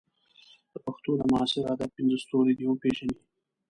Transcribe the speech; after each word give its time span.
د 0.71 0.73
پښتو 0.85 1.11
د 1.17 1.21
معاصر 1.31 1.63
ادب 1.73 1.89
پنځه 1.97 2.17
ستوري 2.23 2.53
دې 2.57 2.65
وپېژني. 2.67 3.17